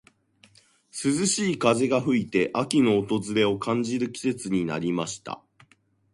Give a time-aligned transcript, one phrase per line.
[0.89, 5.43] 涼しい風が吹いて、秋の訪れを感じる季節になりました。